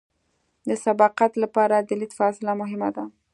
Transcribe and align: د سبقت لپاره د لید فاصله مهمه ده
د 0.67 0.69
سبقت 0.85 1.31
لپاره 1.43 1.75
د 1.79 1.89
لید 1.99 2.11
فاصله 2.19 2.51
مهمه 2.61 2.89
ده 2.95 3.05